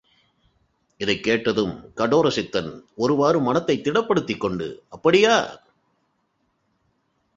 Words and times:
இதைக் 0.99 1.25
கேட்டதுங் 1.25 1.93
கடோர 1.93 2.29
சித்தன் 2.29 2.71
ஒருவாறு 2.95 3.39
மனத்தைத் 3.39 3.83
திடப்படுத்திக் 3.87 4.37
கொண்டு 4.37 4.83
அப்படியா! 4.89 5.35